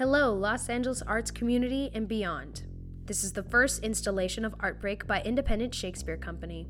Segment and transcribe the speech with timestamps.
[0.00, 2.62] Hello, Los Angeles arts community and beyond.
[3.04, 6.66] This is the first installation of Artbreak by Independent Shakespeare Company.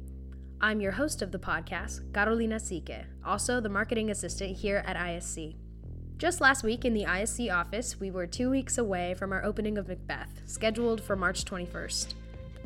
[0.60, 5.54] I'm your host of the podcast, Carolina Sique, also the marketing assistant here at ISC.
[6.18, 9.78] Just last week in the ISC office, we were two weeks away from our opening
[9.78, 12.14] of Macbeth, scheduled for March 21st.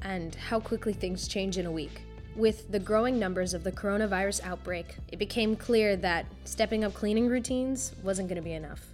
[0.00, 2.00] And how quickly things change in a week.
[2.36, 7.28] With the growing numbers of the coronavirus outbreak, it became clear that stepping up cleaning
[7.28, 8.93] routines wasn't going to be enough.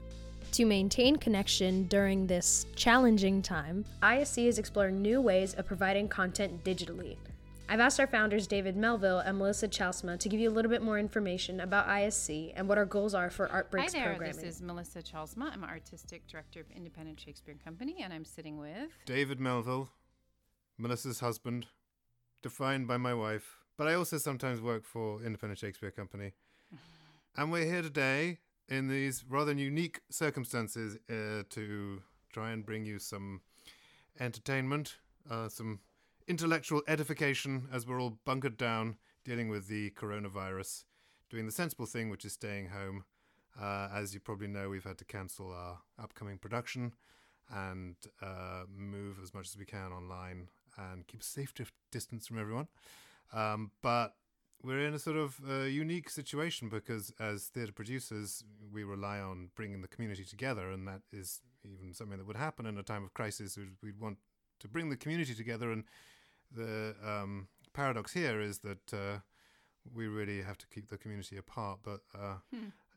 [0.52, 6.64] To maintain connection during this challenging time, ISC is exploring new ways of providing content
[6.64, 7.16] digitally.
[7.68, 10.82] I've asked our founders David Melville and Melissa Chalsma to give you a little bit
[10.82, 14.36] more information about ISC and what our goals are for Art Breaks Hi there, programming.
[14.38, 15.52] this is Melissa Chalsma.
[15.52, 18.90] I'm artistic director of Independent Shakespeare Company, and I'm sitting with.
[19.06, 19.90] David Melville,
[20.76, 21.66] Melissa's husband,
[22.42, 26.32] defined by my wife, but I also sometimes work for Independent Shakespeare Company.
[27.36, 28.38] and we're here today
[28.70, 32.00] in these rather unique circumstances uh, to
[32.32, 33.40] try and bring you some
[34.18, 34.96] entertainment,
[35.28, 35.80] uh, some
[36.28, 40.84] intellectual edification as we're all bunkered down dealing with the coronavirus,
[41.28, 43.04] doing the sensible thing, which is staying home.
[43.60, 46.92] Uh, as you probably know, we've had to cancel our upcoming production
[47.52, 51.52] and uh, move as much as we can online and keep a safe
[51.90, 52.68] distance from everyone.
[53.32, 54.14] Um, but
[54.62, 59.50] we're in a sort of uh, unique situation because as theatre producers, we rely on
[59.54, 63.04] bringing the community together, and that is even something that would happen in a time
[63.04, 63.56] of crisis.
[63.56, 64.18] We'd, we'd want
[64.60, 65.84] to bring the community together, and
[66.54, 69.18] the um, paradox here is that uh,
[69.94, 72.36] we really have to keep the community apart, but uh,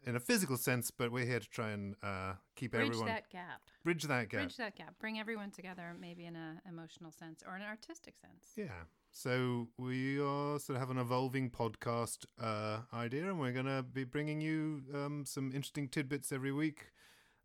[0.05, 0.91] in a physical sense.
[0.91, 3.61] But we're here to try and uh, keep Bridge everyone that gap.
[3.83, 4.41] bridge that gap.
[4.41, 4.95] Bridge that gap.
[4.99, 8.51] Bring everyone together, maybe in an emotional sense or an artistic sense.
[8.57, 8.83] Yeah.
[9.15, 13.83] So we are sort of have an evolving podcast uh, idea, and we're going to
[13.83, 16.87] be bringing you um, some interesting tidbits every week.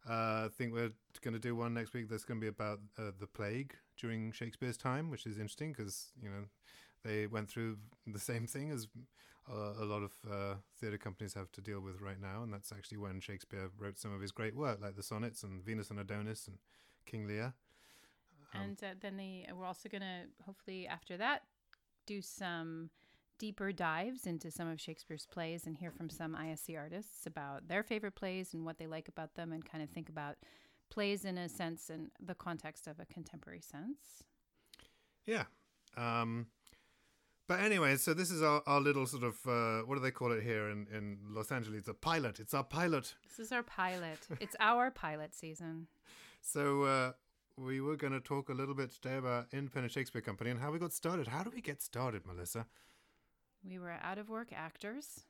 [0.08, 2.80] Uh, I think we're going to do one next week that's going to be about
[2.98, 6.46] uh, the plague during Shakespeare's time, which is interesting because you know
[7.04, 8.88] they went through the same thing as
[9.52, 12.72] uh, a lot of uh, theatre companies have to deal with right now, and that's
[12.72, 16.00] actually when Shakespeare wrote some of his great work, like the sonnets and Venus and
[16.00, 16.56] Adonis and
[17.04, 17.52] King Lear.
[18.54, 21.42] Um, and uh, then they, we're also going to, hopefully, after that,
[22.08, 22.90] do some
[23.38, 27.82] deeper dives into some of Shakespeare's plays and hear from some ISC artists about their
[27.82, 30.36] favorite plays and what they like about them and kind of think about
[30.90, 34.24] plays in a sense in the context of a contemporary sense.
[35.26, 35.44] Yeah.
[35.96, 36.46] Um,
[37.46, 40.32] but anyway, so this is our, our little sort of uh, what do they call
[40.32, 41.80] it here in, in Los Angeles?
[41.80, 42.40] It's a pilot.
[42.40, 43.14] It's our pilot.
[43.28, 44.18] This is our pilot.
[44.40, 45.86] it's our pilot season.
[46.40, 47.12] So uh,
[47.58, 50.70] we were going to talk a little bit today about Independent Shakespeare Company and how
[50.70, 51.26] we got started.
[51.26, 52.66] How do we get started, Melissa?
[53.68, 55.24] We were out of work actors.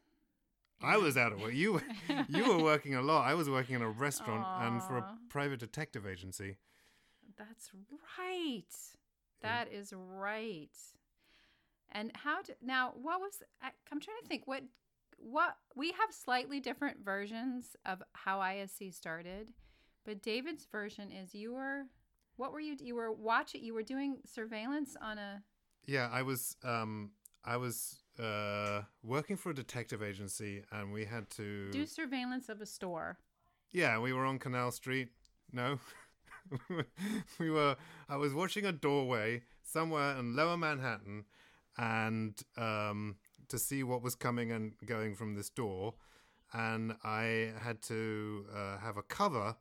[0.83, 1.55] I was out of work.
[1.55, 1.83] You were-
[2.29, 3.27] you were working a lot.
[3.27, 6.57] I was working in a restaurant and for a private detective agency.
[7.37, 7.71] That's
[8.19, 8.63] right.
[9.41, 10.71] That is right.
[11.93, 12.93] And how to now?
[13.01, 14.43] What was I'm trying to think?
[14.47, 14.63] What
[15.17, 19.49] what we have slightly different versions of how ISC started,
[20.05, 21.85] but David's version is you were
[22.39, 25.43] what were you you were watching you were doing surveillance on a
[25.87, 27.11] Yeah, I was um
[27.45, 32.61] I was uh working for a detective agency and we had to do surveillance of
[32.61, 33.19] a store.
[33.71, 35.09] Yeah, we were on Canal Street.
[35.53, 35.79] No.
[37.39, 37.77] we were
[38.09, 41.25] I was watching a doorway somewhere in lower Manhattan
[41.77, 43.17] and um
[43.49, 45.95] to see what was coming and going from this door
[46.53, 49.57] and I had to uh, have a cover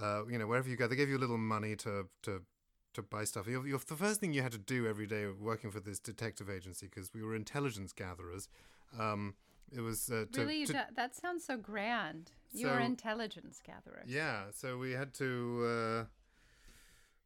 [0.00, 2.42] uh, you know wherever you go they give you a little money to to
[2.92, 5.70] to buy stuff you you the first thing you had to do every day working
[5.70, 8.48] for this detective agency because we were intelligence gatherers
[8.98, 9.34] um
[9.72, 12.30] it was uh, to, really, to- that, sounds so grand.
[12.52, 14.02] You were intelligence gatherer.
[14.06, 16.04] yeah, so we had to uh,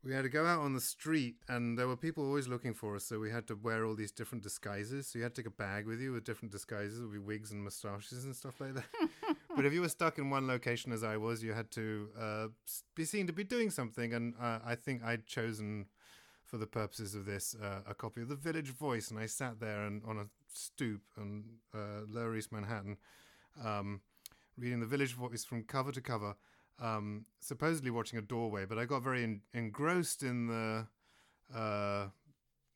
[0.03, 2.97] we had to go out on the street, and there were people always looking for
[2.97, 3.05] us.
[3.05, 5.09] So we had to wear all these different disguises.
[5.09, 7.63] So you had to take a bag with you with different disguises, with wigs and
[7.63, 8.85] moustaches and stuff like that.
[9.59, 12.47] but if you were stuck in one location, as I was, you had to uh,
[12.95, 14.15] be seen to be doing something.
[14.15, 15.87] And uh, I think I'd chosen,
[16.45, 19.59] for the purposes of this, uh, a copy of The Village Voice, and I sat
[19.59, 21.43] there and on a stoop on
[21.75, 22.99] uh, Lower East Manhattan.
[23.65, 24.01] Um,
[24.57, 26.37] reading the village voice from cover to cover,
[26.81, 30.87] um, supposedly watching a doorway, but I got very en- engrossed in the
[31.53, 32.07] uh,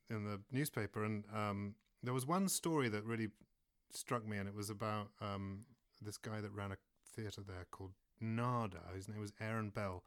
[0.09, 3.29] in the newspaper, and um, there was one story that really
[3.91, 5.65] struck me, and it was about um,
[6.05, 6.77] this guy that ran a
[7.15, 8.81] theatre there called Nada.
[8.95, 10.03] His name was Aaron Beall.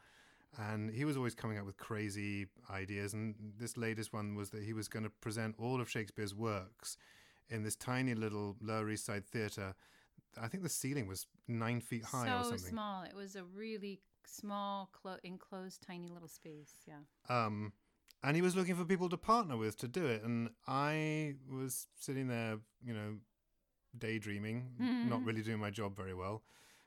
[0.59, 3.13] And he was always coming up with crazy ideas.
[3.13, 6.97] And this latest one was that he was going to present all of Shakespeare's works
[7.51, 9.75] in this tiny little Lower East Side theatre.
[10.41, 12.59] I think the ceiling was nine feet high so or something.
[12.59, 13.03] So small.
[13.03, 16.75] It was a really small, clo- enclosed, tiny little space.
[16.87, 17.01] Yeah.
[17.29, 17.73] Um,
[18.23, 20.23] and he was looking for people to partner with to do it.
[20.23, 23.17] And I was sitting there, you know,
[23.99, 24.71] daydreaming,
[25.09, 25.27] not Mhm.
[25.27, 26.43] really doing my job very well.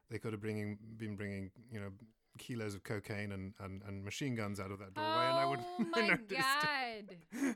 [0.10, 1.92] They could have bringing, been bringing, you know,
[2.38, 5.60] kilos of cocaine and, and, and machine guns out of that doorway, and I would
[5.60, 7.18] oh my god!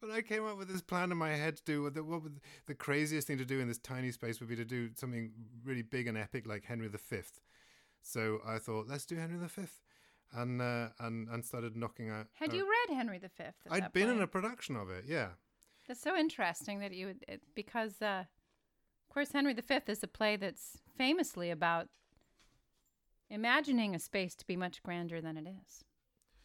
[0.00, 2.22] but I came up with this plan in my head to do what, the, what
[2.22, 5.32] would the craziest thing to do in this tiny space would be to do something
[5.64, 6.98] really big and epic like Henry V.
[8.02, 9.62] So I thought, let's do Henry V,
[10.34, 12.26] and uh, and and started knocking out.
[12.34, 13.28] Had uh, you read Henry V?
[13.70, 15.28] I'd been in a production of it, yeah.
[15.88, 18.24] That's so interesting that you would, because, uh,
[19.12, 21.88] of course, Henry V is a play that's famously about
[23.28, 25.84] imagining a space to be much grander than it is.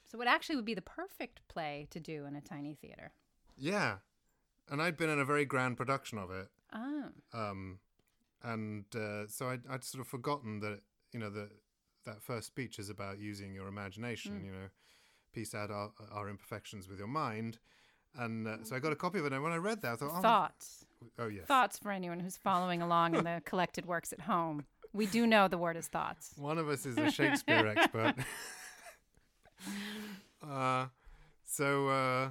[0.04, 3.14] So it actually would be the perfect play to do in a tiny theater.
[3.56, 4.00] Yeah.
[4.70, 6.50] And I'd been in a very grand production of it.
[6.74, 7.80] Oh, Um,
[8.44, 10.82] and uh, so I'd, I'd sort of forgotten that,
[11.14, 11.52] you know, that
[12.04, 14.46] that first speech is about using your imagination, Mm.
[14.46, 14.68] you know,
[15.32, 17.60] piece out our, our imperfections with your mind.
[18.18, 19.34] And uh, so I got a copy of it.
[19.34, 20.86] And when I read that, I thought, oh, thoughts.
[21.20, 21.46] oh yes.
[21.46, 24.66] Thoughts for anyone who's following along in the collected works at home.
[24.94, 26.34] We do know the word is thoughts.
[26.38, 28.16] One of us is a Shakespeare expert.
[30.50, 30.88] uh,
[31.46, 32.30] so uh,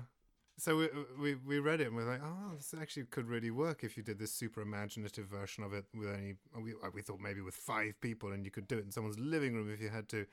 [0.58, 0.88] so we,
[1.20, 3.96] we we read it and we are like, oh, this actually could really work if
[3.96, 7.54] you did this super imaginative version of it with only we we thought maybe with
[7.54, 10.26] five people and you could do it in someone's living room if you had to.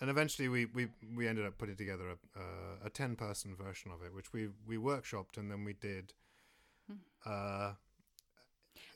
[0.00, 2.42] And eventually, we, we, we ended up putting together a uh,
[2.86, 6.12] a ten person version of it, which we we workshopped and then we did.
[7.24, 7.72] Uh,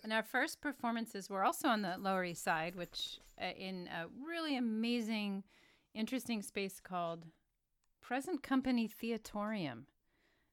[0.03, 4.07] And our first performances were also on the Lower East Side, which uh, in a
[4.27, 5.43] really amazing,
[5.95, 7.27] interesting space called
[8.01, 9.87] Present Company Theatorium,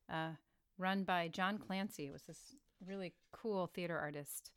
[0.09, 0.31] uh,
[0.77, 2.07] run by John Clancy.
[2.07, 2.55] It was this
[2.85, 4.51] really cool theater artist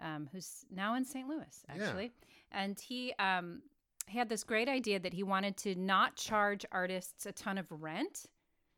[0.00, 1.26] um, who's now in St.
[1.28, 1.74] Louis, Yeah.
[1.74, 2.12] actually.
[2.52, 3.77] And he um, he
[4.08, 8.26] had this great idea that he wanted to not charge artists a ton of rent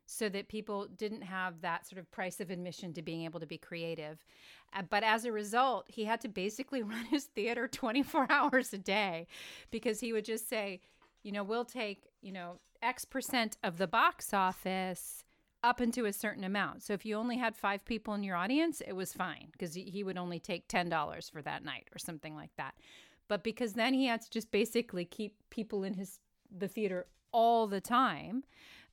[0.05, 3.45] so that people didn't have that sort of price of admission to being able to
[3.45, 4.25] be creative.
[4.73, 8.77] Uh, but as a result, he had to basically run his theater 24 hours a
[8.77, 9.27] day
[9.71, 10.81] because he would just say,
[11.23, 15.23] you know, we'll take, you know, X percent of the box office
[15.63, 16.81] up into a certain amount.
[16.81, 19.83] So if you only had five people in your audience, it was fine because he
[19.83, 22.73] he would only take $10 for that night or something like that.
[23.31, 26.19] But because then he had to just basically keep people in his
[26.53, 28.43] the theater all the time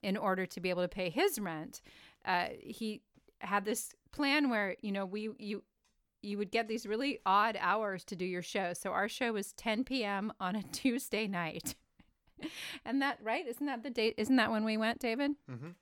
[0.00, 1.80] in order to be able to pay his rent,
[2.24, 3.02] uh, he
[3.40, 5.64] had this plan where you know we you
[6.22, 8.74] you would get these really odd hours to do your show.
[8.74, 10.32] So our show was 10 p.m.
[10.38, 11.74] on a Tuesday night.
[12.84, 13.44] and that right?
[13.44, 14.14] Isn't that the date?
[14.18, 15.32] Isn't that when we went, David?
[15.50, 15.74] mhm.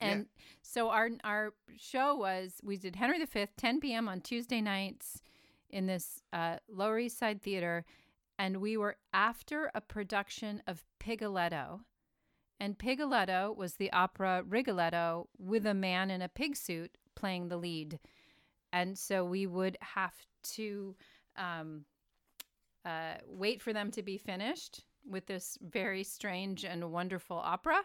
[0.00, 0.26] And
[0.60, 4.08] so our our show was we did Henry V, 10 p.m.
[4.08, 5.22] on Tuesday nights
[5.70, 7.84] in this uh, Lower East Side theater,
[8.38, 11.80] and we were after a production of Pigoletto,
[12.60, 17.56] and Pigoletto was the opera Rigoletto with a man in a pig suit playing the
[17.56, 17.98] lead,
[18.72, 20.94] and so we would have to
[21.36, 21.84] um,
[22.84, 27.80] uh, wait for them to be finished with this very strange and wonderful opera.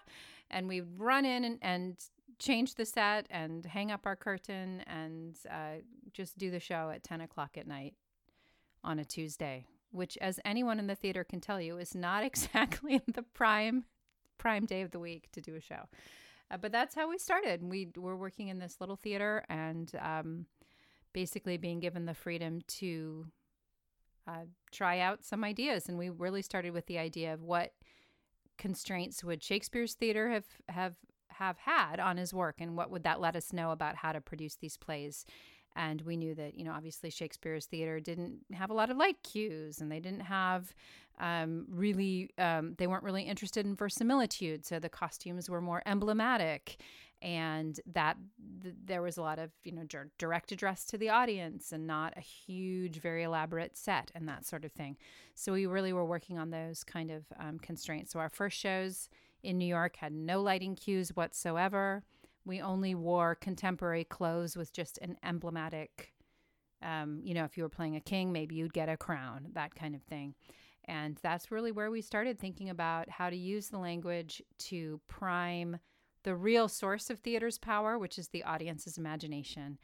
[0.49, 1.97] And we'd run in and, and
[2.41, 7.03] change the set and hang up our curtain and uh, just do the show at
[7.03, 7.93] 10 o'clock at night
[8.83, 13.01] on a tuesday which as anyone in the theater can tell you is not exactly
[13.13, 13.85] the prime
[14.37, 15.87] prime day of the week to do a show.
[16.49, 17.63] Uh, but that's how we started.
[17.63, 20.45] We were working in this little theater and um,
[21.13, 23.27] basically being given the freedom to
[24.27, 25.87] uh, try out some ideas.
[25.87, 27.73] And we really started with the idea of what
[28.57, 30.95] constraints would Shakespeare's theater have have
[31.33, 34.21] have had on his work and what would that let us know about how to
[34.21, 35.25] produce these plays?
[35.75, 39.23] And we knew that you know obviously Shakespeare's theater didn't have a lot of light
[39.23, 40.73] cues and they didn't have
[41.19, 46.77] um, really um, they weren't really interested in verisimilitude so the costumes were more emblematic.
[47.23, 48.17] And that
[48.63, 51.85] th- there was a lot of you know dir- direct address to the audience and
[51.85, 54.97] not a huge very elaborate set and that sort of thing.
[55.35, 58.11] So we really were working on those kind of um, constraints.
[58.11, 59.07] So our first shows
[59.43, 62.03] in new york had no lighting cues whatsoever.
[62.43, 66.13] We only wore contemporary clothes with just an emblematic
[66.81, 69.75] um, you know if you were playing a king maybe you'd get a crown that
[69.75, 70.35] kind of thing.
[70.85, 75.77] And that's really where we started thinking about how to use the language to prime
[76.23, 79.77] the real source of theater's power, which is the audience's imagination.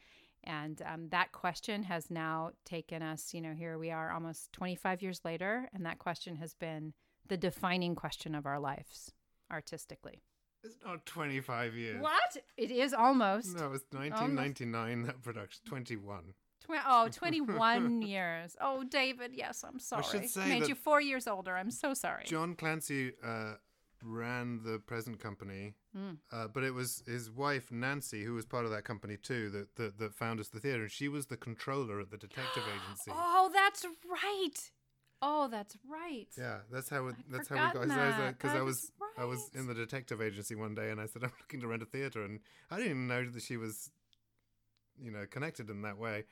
[0.44, 5.02] And um, that question has now taken us, you know, here we are almost 25
[5.02, 6.94] years later, and that question has been
[7.26, 9.12] the defining question of our lives
[9.50, 10.22] artistically.
[10.64, 12.02] It's not 25 years.
[12.02, 12.36] What?
[12.56, 15.60] It is almost No, it's 1999, that production.
[15.66, 16.34] 21.
[16.64, 18.56] Tw- oh, 21 years.
[18.60, 20.04] Oh, David, yes, I'm sorry.
[20.04, 21.56] I should say Made you four years older.
[21.56, 22.24] I'm so sorry.
[22.26, 23.54] John Clancy uh,
[24.02, 26.10] ran the present company, Hmm.
[26.30, 29.76] uh, but it was his wife Nancy who was part of that company too that
[29.76, 33.10] that, that found us the theater, and she was the controller at the detective agency.
[33.14, 34.70] Oh, that's right.
[35.20, 36.28] Oh, that's right.
[36.36, 37.72] Yeah, that's how it, that's how we got.
[37.72, 38.06] Because I, that.
[38.06, 41.06] was That because I was I was in the detective agency one day, and I
[41.06, 43.90] said I'm looking to rent a theater, and I didn't even know that she was,
[45.00, 46.24] you know, connected in that way,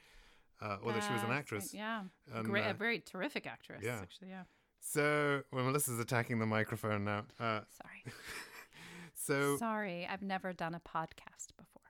[0.62, 1.72] uh, or that she was an actress.
[1.72, 2.02] right, Yeah.
[2.32, 3.98] And, Great, uh, a very terrific actress, yeah.
[4.00, 4.28] actually.
[4.28, 4.42] Yeah.
[4.80, 7.24] So, well, Melissa's attacking the microphone now.
[7.40, 8.04] Uh, Sorry.
[9.14, 10.06] so, Sorry.
[10.08, 11.82] I've never done a podcast before.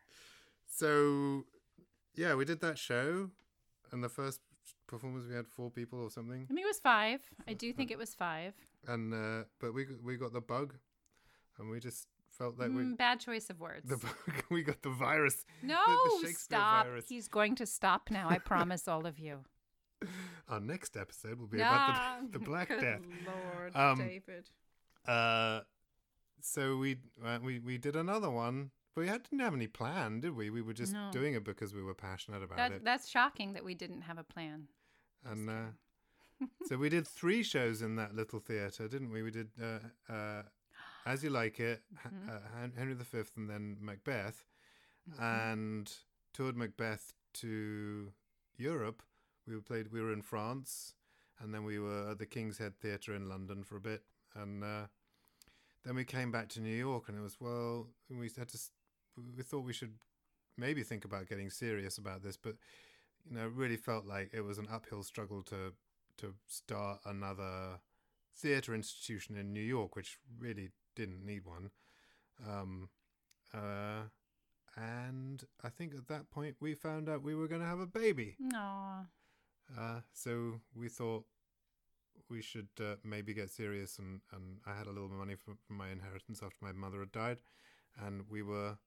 [0.67, 1.45] so,
[2.15, 3.31] yeah, we did that show,
[3.93, 4.41] and the first
[4.87, 7.21] performance we had four people or something, I mean, it was five.
[7.49, 8.55] I do think it was five.
[8.87, 10.75] and uh, but we we got the bug,
[11.59, 13.85] and we just felt like Mm, bad choice of words.
[13.89, 15.45] we the bug, we got the virus.
[15.63, 15.79] no,
[16.21, 16.87] Shakespeare stop.
[16.87, 17.09] virus.
[17.09, 18.29] He's going to stop now.
[18.29, 19.45] I promise all of you.
[20.49, 23.01] Our next episode will be about the, the Black Death.
[23.27, 24.51] Lord, Um, David.
[25.09, 25.61] Uh,
[26.43, 30.21] so we uh, we we did another one, but we had, didn't have any plan,
[30.21, 30.49] did we?
[30.49, 31.11] We were just No.
[31.13, 32.85] doing it because we were passionate about That, it.
[32.85, 34.69] that's shocking that we didn't have a plan.
[35.25, 35.67] and uh,
[36.67, 39.23] so we did three shows in that little theatre, didn't we?
[39.23, 40.43] We did uh, uh,
[41.05, 42.29] As You Like It, Mhm.
[42.31, 44.47] uh, Henry V, and then Macbeth,
[45.11, 45.23] Mm-hmm.
[45.23, 45.93] and
[46.33, 48.13] toured Macbeth to
[48.57, 49.03] Europe.
[49.47, 49.93] We were played.
[49.93, 50.95] We were in France,
[51.39, 54.03] and then we were at the King's Head Theatre in London for a bit,
[54.35, 54.87] and uh,
[55.85, 57.89] then we came back to New York, and it was well.
[58.11, 58.59] We had to.
[59.37, 59.95] We thought we should
[60.57, 62.57] maybe think about getting serious about this, but
[63.29, 65.73] you know, it really felt like it was an uphill struggle to
[66.19, 67.81] to start another
[68.35, 71.71] theatre institution in New York, which really didn't need one.
[72.47, 72.89] Um,
[73.53, 74.05] uh,
[74.77, 77.87] and I think at that point we found out we were going to have a
[77.87, 78.37] baby.
[78.39, 79.07] No.
[79.79, 81.25] Uh, so we thought
[82.31, 85.91] we should uh, maybe get serious, and, and I had a little money from my
[85.91, 87.39] inheritance after my mother had died,
[88.05, 88.79] and we were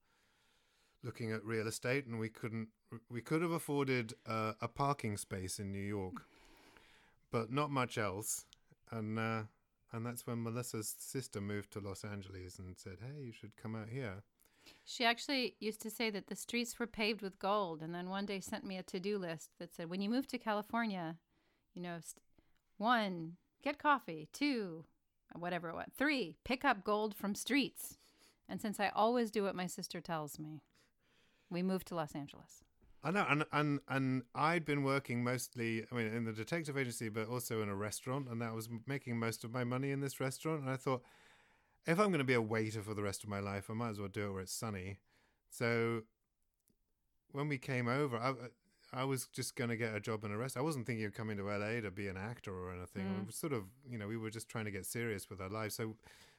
[1.03, 2.69] looking at real estate, and we couldn't.
[3.09, 6.23] We could have afforded uh, a parking space in New York,
[7.31, 8.45] but not much else,
[8.91, 9.43] and uh,
[9.91, 13.75] and that's when Melissa's sister moved to Los Angeles and said, "Hey, you should come
[13.75, 14.23] out here."
[14.85, 18.25] She actually used to say that the streets were paved with gold, and then one
[18.25, 21.17] day sent me a to do list that said, when you move to California,
[21.73, 22.21] you know, st-
[22.77, 24.85] one, get coffee, two,
[25.35, 27.97] whatever it was, three, pick up gold from streets.
[28.47, 30.61] And since I always do what my sister tells me,
[31.49, 32.63] we moved to Los Angeles.
[33.01, 37.07] I know, and and and I'd been working mostly, I mean, in the detective agency,
[37.07, 40.19] but also in a restaurant, and that was making most of my money in this
[40.19, 40.61] restaurant.
[40.61, 41.01] And I thought,
[41.85, 43.89] if I'm going to be a waiter for the rest of my life, I might
[43.89, 44.97] as well do it where it's sunny.
[45.49, 46.01] So
[47.31, 48.33] when we came over, I,
[48.91, 50.63] I was just going to get a job in a restaurant.
[50.63, 53.05] I wasn't thinking of coming to LA to be an actor or anything.
[53.05, 53.19] Mm.
[53.19, 55.49] We were sort of, you know, we were just trying to get serious with our
[55.49, 55.75] lives.
[55.75, 55.95] So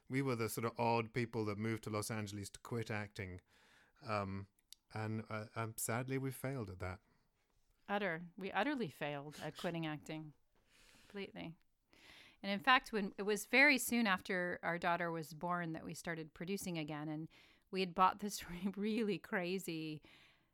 [0.09, 3.40] we were the sort of odd people that moved to Los Angeles to quit acting.
[4.09, 4.47] Um,
[4.94, 6.99] and uh, um, sadly, we failed at that.
[7.88, 8.23] Utter.
[8.38, 10.32] We utterly failed at quitting acting
[11.06, 11.52] completely.
[12.42, 15.92] And in fact, when it was very soon after our daughter was born that we
[15.94, 17.28] started producing again, and
[17.70, 18.42] we had bought this
[18.76, 20.00] really crazy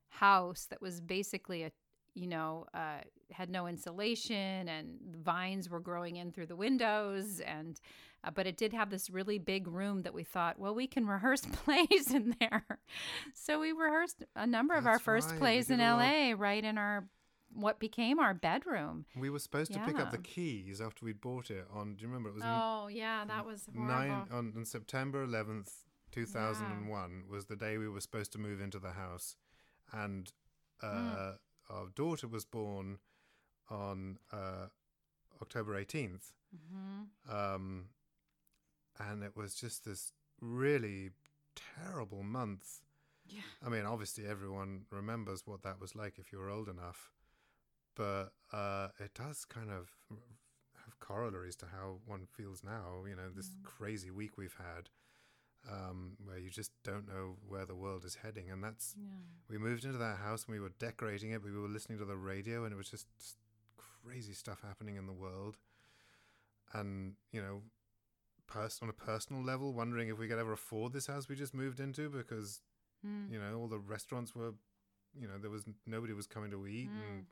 [0.09, 1.71] house that was basically a,
[2.17, 2.99] you know, uh,
[3.31, 7.81] had no insulation and vines were growing in through the windows, and
[8.25, 11.07] uh, but it did have this really big room that we thought, well, we can
[11.07, 12.65] rehearse plays in there.
[13.35, 15.99] So we rehearsed a number of our first right, plays in did a lot.
[16.01, 17.07] LA right in our
[17.53, 19.07] what became our bedroom.
[19.17, 21.95] We were supposed to pick up the keys after we'd bought it on.
[21.95, 22.31] Do you remember?
[22.31, 25.73] It was Oh yeah, that was nine on, on September eleventh,
[26.11, 29.37] two thousand and one was the day we were supposed to move into the house,
[29.93, 30.33] and
[30.83, 31.39] uh, Mm.
[31.69, 32.99] Our daughter was born
[33.69, 34.67] on uh,
[35.43, 37.87] October eighteenth, hmm um,
[38.99, 41.11] and it was just this really
[41.77, 42.81] terrible month.
[43.29, 43.41] Yeah.
[43.65, 47.11] I mean, obviously, everyone remembers what that was like if you were old enough,
[47.97, 49.91] but uh, it does kind of
[50.85, 53.05] have corollaries to how one feels now.
[53.09, 53.65] You know, this Mm.
[53.65, 54.91] crazy week we've had,
[55.71, 59.15] um, where you just don't know where the world is heading, and that's Yeah.
[59.49, 61.43] we moved into that house and we were decorating it.
[61.43, 63.37] We were listening to the radio, and it was just, just
[63.77, 65.57] crazy stuff happening in the world.
[66.73, 67.63] And you know,
[68.47, 71.55] pers- on a personal level, wondering if we could ever afford this house we just
[71.55, 72.63] moved into because
[73.05, 73.31] Mm.
[73.31, 74.55] you know all the restaurants were,
[75.15, 77.27] you know, there was nobody was coming to eat, and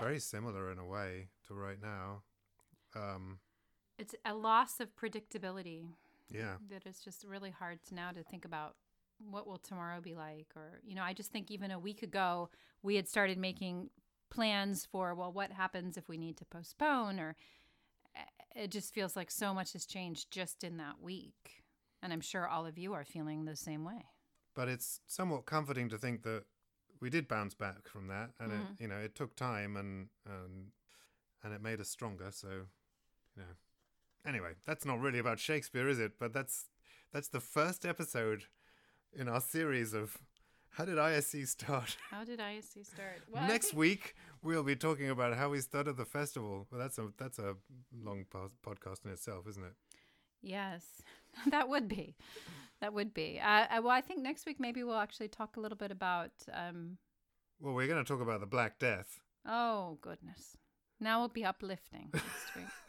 [0.00, 2.22] very similar in a way to right now.
[2.94, 3.38] Um,
[3.98, 5.94] It's a loss of predictability
[6.30, 8.76] yeah, That it's just really hard to now to think about
[9.18, 12.50] what will tomorrow be like or you know, I just think even a week ago
[12.82, 13.90] we had started making
[14.30, 17.34] plans for well what happens if we need to postpone or
[18.14, 21.64] eh, it just feels like so much has changed just in that week
[22.02, 24.04] and i'm sure all of you are feeling the same way
[24.54, 26.44] But it's somewhat comforting to think that
[27.00, 28.60] we did bounce back from that, and Mhm.
[28.78, 30.72] it, you know, it took time and um,
[31.42, 32.30] and it made us stronger.
[32.32, 33.54] So, you know,
[34.26, 36.12] anyway, that's not really about Shakespeare, is it?
[36.18, 36.66] But that's
[37.12, 38.44] that's the first episode
[39.12, 40.18] in our series of
[40.70, 41.96] how did ISC start.
[42.10, 45.96] how did isc start Well, Next think- week we'll be talking about how we started
[45.96, 46.66] the festival.
[46.70, 47.56] Well, that's a that's a
[48.04, 49.74] long pos- podcast in itself, isn't it?
[50.40, 50.84] yes
[51.50, 52.14] that would be
[52.80, 55.60] that would be uh, uh, well i think next week maybe we'll actually talk a
[55.60, 56.96] little bit about um,
[57.60, 59.18] Well, we're going to talk about the Black Death.
[59.44, 60.56] oh goodness
[61.00, 62.66] now we'll be uplifting next week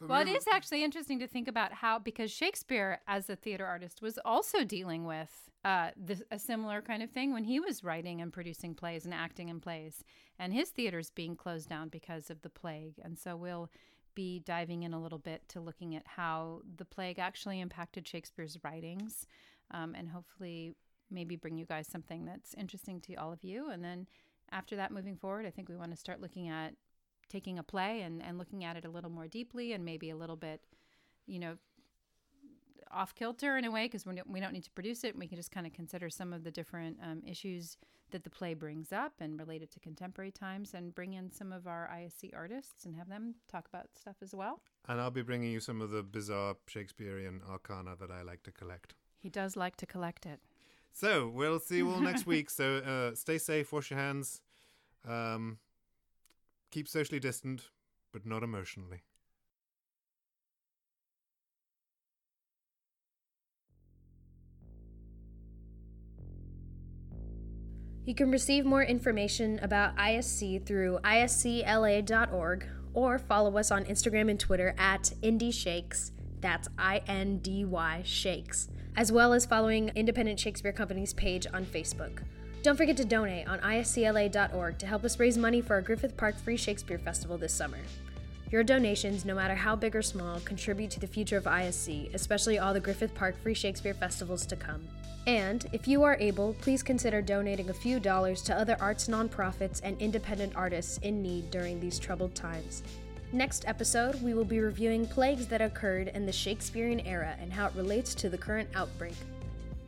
[0.00, 4.02] Well, it is actually interesting to think about how, because Shakespeare, as a theater artist,
[4.02, 8.20] was also dealing with uh, this, a similar kind of thing when he was writing
[8.20, 10.04] and producing plays and acting in plays,
[10.38, 12.94] and his theater's being closed down because of the plague.
[13.02, 13.70] And so we'll
[14.14, 18.58] be diving in a little bit to looking at how the plague actually impacted Shakespeare's
[18.62, 19.26] writings,
[19.72, 20.74] um, and hopefully
[21.10, 23.70] maybe bring you guys something that's interesting to all of you.
[23.70, 24.06] And then
[24.50, 26.74] after that, moving forward, I think we want to start looking at
[27.28, 30.16] taking a play and, and looking at it a little more deeply and maybe a
[30.16, 30.60] little bit,
[31.26, 31.56] you know,
[32.90, 35.16] off kilter in a way because we don't, we don't need to produce it.
[35.16, 37.76] We can just kind of consider some of the different um, issues
[38.10, 41.52] that the play brings up and relate it to contemporary times and bring in some
[41.52, 44.60] of our ISC artists and have them talk about stuff as well.
[44.88, 48.52] And I'll be bringing you some of the bizarre Shakespearean arcana that I like to
[48.52, 48.94] collect.
[49.18, 50.40] He does like to collect it.
[50.92, 52.48] So we'll see you all next week.
[52.48, 54.40] So uh, stay safe, wash your hands,
[55.06, 55.58] um,
[56.70, 57.68] keep socially distant,
[58.12, 59.02] but not emotionally.
[68.06, 74.38] You can receive more information about ISC through iscla.org or follow us on Instagram and
[74.38, 76.12] Twitter at Indie Shakes.
[76.40, 81.64] That's I N D Y Shakes, as well as following Independent Shakespeare Company's page on
[81.66, 82.22] Facebook.
[82.66, 86.36] Don't forget to donate on iscla.org to help us raise money for our Griffith Park
[86.36, 87.78] Free Shakespeare Festival this summer.
[88.50, 92.58] Your donations, no matter how big or small, contribute to the future of ISC, especially
[92.58, 94.84] all the Griffith Park Free Shakespeare festivals to come.
[95.28, 99.80] And, if you are able, please consider donating a few dollars to other arts nonprofits
[99.84, 102.82] and independent artists in need during these troubled times.
[103.30, 107.68] Next episode, we will be reviewing plagues that occurred in the Shakespearean era and how
[107.68, 109.14] it relates to the current outbreak.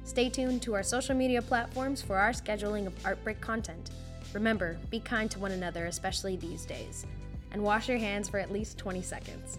[0.09, 3.91] Stay tuned to our social media platforms for our scheduling of Artbreak content.
[4.33, 7.05] Remember, be kind to one another, especially these days,
[7.53, 9.59] and wash your hands for at least 20 seconds.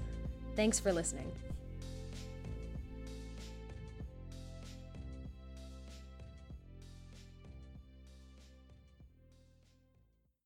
[0.55, 1.31] Thanks for listening.